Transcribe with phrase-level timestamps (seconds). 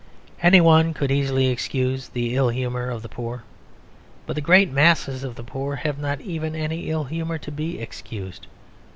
[0.41, 3.43] Any one could easily excuse the ill humour of the poor.
[4.25, 8.47] But great masses of the poor have not even any ill humour to be excused.